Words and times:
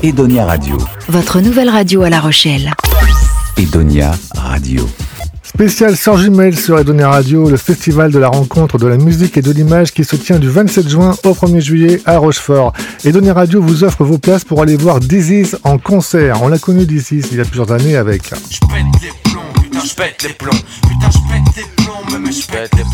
Edonia 0.00 0.46
Radio. 0.46 0.78
Votre 1.08 1.40
nouvelle 1.40 1.68
radio 1.68 2.02
à 2.02 2.10
La 2.10 2.20
Rochelle. 2.20 2.70
Edonia 3.56 4.12
Radio. 4.36 4.88
Spécial 5.42 5.96
sans 5.96 6.16
jumelles 6.16 6.56
sur 6.56 6.78
Edonia 6.78 7.10
Radio, 7.10 7.50
le 7.50 7.56
festival 7.56 8.12
de 8.12 8.18
la 8.20 8.28
rencontre 8.28 8.78
de 8.78 8.86
la 8.86 8.96
musique 8.96 9.36
et 9.36 9.42
de 9.42 9.50
l'image 9.50 9.92
qui 9.92 10.04
se 10.04 10.14
tient 10.14 10.38
du 10.38 10.48
27 10.48 10.88
juin 10.88 11.16
au 11.24 11.32
1er 11.32 11.60
juillet 11.60 12.00
à 12.04 12.18
Rochefort. 12.18 12.74
Edonia 13.04 13.34
Radio 13.34 13.60
vous 13.60 13.82
offre 13.82 14.04
vos 14.04 14.18
places 14.18 14.44
pour 14.44 14.62
aller 14.62 14.76
voir 14.76 15.00
Dizzy 15.00 15.50
en 15.64 15.78
concert. 15.78 16.42
On 16.42 16.48
l'a 16.48 16.58
connu 16.58 16.86
Dizzy 16.86 17.20
il 17.32 17.38
y 17.38 17.40
a 17.40 17.44
plusieurs 17.44 17.72
années 17.72 17.96
avec. 17.96 18.22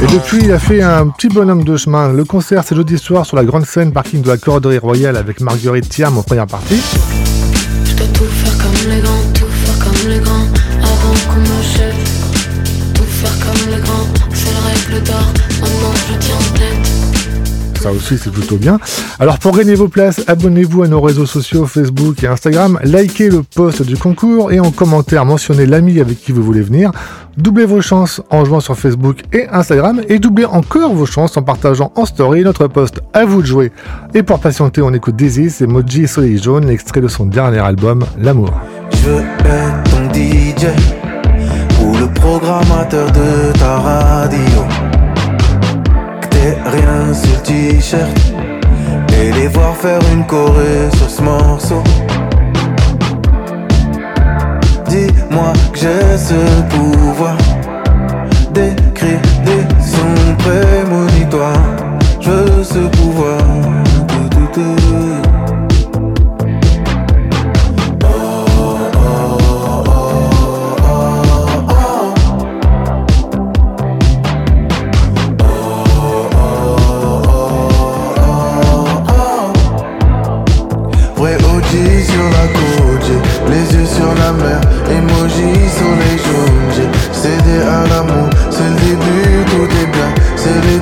Et 0.00 0.06
depuis, 0.06 0.38
il 0.44 0.52
a 0.52 0.58
fait 0.60 0.82
un 0.82 1.08
petit 1.08 1.28
bonhomme 1.28 1.64
de 1.64 1.76
chemin. 1.76 2.12
Le 2.12 2.24
concert, 2.24 2.62
c'est 2.64 2.76
jeudi 2.76 2.96
soir 2.96 3.26
sur 3.26 3.36
la 3.36 3.44
grande 3.44 3.66
scène 3.66 3.92
parking 3.92 4.22
de 4.22 4.28
la 4.28 4.36
Corderie 4.36 4.78
Royale 4.78 5.16
avec 5.16 5.40
Marguerite 5.40 5.88
Thiam 5.88 6.16
en 6.16 6.22
première 6.22 6.46
partie. 6.46 6.80
Ça 17.82 17.90
aussi 17.90 18.16
c'est 18.16 18.30
plutôt 18.30 18.56
bien. 18.56 18.78
Alors 19.18 19.38
pour 19.40 19.56
gagner 19.56 19.74
vos 19.74 19.88
places, 19.88 20.22
abonnez-vous 20.28 20.84
à 20.84 20.88
nos 20.88 21.00
réseaux 21.00 21.26
sociaux 21.26 21.66
Facebook 21.66 22.22
et 22.22 22.28
Instagram, 22.28 22.78
likez 22.84 23.28
le 23.28 23.42
post 23.42 23.82
du 23.82 23.96
concours 23.96 24.52
et 24.52 24.60
en 24.60 24.70
commentaire 24.70 25.24
mentionnez 25.24 25.66
l'ami 25.66 25.98
avec 25.98 26.20
qui 26.20 26.30
vous 26.30 26.44
voulez 26.44 26.60
venir. 26.60 26.92
Doublez 27.36 27.64
vos 27.64 27.80
chances 27.80 28.20
en 28.30 28.44
jouant 28.44 28.60
sur 28.60 28.78
Facebook 28.78 29.22
et 29.32 29.48
Instagram 29.50 30.00
et 30.08 30.20
doublez 30.20 30.44
encore 30.44 30.94
vos 30.94 31.06
chances 31.06 31.36
en 31.36 31.42
partageant 31.42 31.92
en 31.96 32.04
story 32.04 32.44
notre 32.44 32.68
post 32.68 33.00
à 33.14 33.24
vous 33.24 33.42
de 33.42 33.46
jouer. 33.46 33.72
Et 34.14 34.22
pour 34.22 34.38
patienter, 34.38 34.80
on 34.80 34.94
écoute 34.94 35.16
Daisy, 35.16 35.50
c'est 35.50 35.66
Moji 35.66 36.06
Soleil 36.06 36.40
Jaune, 36.40 36.68
extrait 36.68 37.00
de 37.00 37.08
son 37.08 37.26
dernier 37.26 37.58
album, 37.58 38.04
L'amour. 38.16 38.52
Je 38.92 39.10
être 39.10 39.82
ton 39.90 40.12
DJ 40.14 40.66
ou 41.82 41.96
le 41.96 42.06
programmateur 42.14 43.10
de 43.10 43.58
ta 43.58 43.78
radio 43.78 44.38
rien 46.64 47.14
sur 47.14 47.32
le 47.32 47.42
t-shirt. 47.42 48.18
Et 49.18 49.32
les 49.32 49.48
voir 49.48 49.76
faire 49.76 50.00
une 50.12 50.24
choré 50.26 50.90
sur 50.96 51.10
ce 51.10 51.22
morceau. 51.22 51.82
Dis-moi 54.88 55.52
que 55.72 55.78
j'ai 55.78 56.18
ce 56.18 56.62
pouvoir. 56.68 57.36
D'écrire 58.52 59.20
des 59.44 59.64
sons 59.82 60.36
prémonitoires. 60.38 61.76
Je 62.20 62.30
veux 62.30 62.64
ce 62.64 62.78
pouvoir 62.96 63.38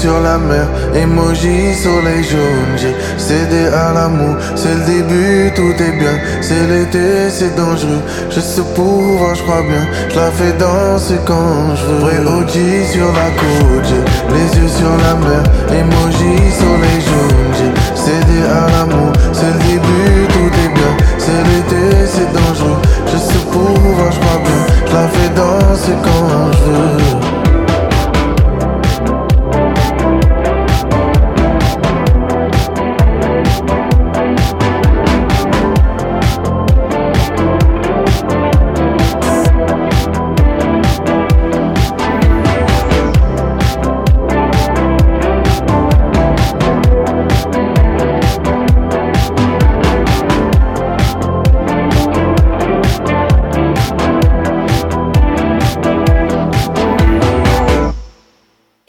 sur 0.00 0.20
la 0.20 0.38
mer, 0.38 0.66
emoji 0.94 1.74
soleil 1.74 2.22
jaune. 2.24 2.76
J'ai 2.76 2.94
cédé 3.18 3.66
à 3.68 3.92
l'amour, 3.92 4.36
c'est 4.54 4.74
le 4.74 4.84
début, 4.86 5.52
tout 5.54 5.82
est 5.82 5.96
bien. 5.98 6.16
C'est 6.40 6.66
l'été, 6.68 7.30
c'est 7.30 7.54
dangereux. 7.56 8.02
Je 8.30 8.40
sais 8.40 8.62
pouvoir, 8.74 9.34
je 9.34 9.42
crois 9.42 9.62
bien. 9.62 9.84
Je 10.08 10.16
la 10.16 10.30
fais 10.30 10.52
danser 10.58 11.18
quand 11.26 11.74
je 11.76 11.84
veux. 11.86 12.00
OG 12.20 12.54
sur 12.92 13.10
la 13.20 13.30
côte, 13.40 13.92
les 14.34 14.58
yeux 14.58 14.68
sur 14.68 14.94
la 15.04 15.14
mer, 15.26 15.42
emoji 15.80 16.34
soleil 16.60 17.00
jaune. 17.08 17.52
J'ai 17.58 17.72
cédé 18.04 18.38
à 18.48 18.70
l'amour, 18.72 19.12
c'est 19.32 19.52
le 19.52 19.60
début, 19.70 20.26
tout 20.34 20.52
est 20.64 20.72
bien. 20.78 20.92
C'est 21.18 21.42
l'été, 21.48 22.06
c'est 22.06 22.32
dangereux. 22.32 22.80
Je 23.06 23.18
sais 23.18 23.44
pouvoir, 23.50 24.12
je 24.12 24.20
crois 24.20 24.40
bien. 24.44 24.62
Je 24.86 24.92
la 24.92 25.08
fais 25.08 25.30
danser 25.34 25.96
quand 26.02 26.52
je 26.52 26.70
veux. 26.70 27.39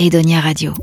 Edonia 0.02 0.42
Radio. 0.42 0.74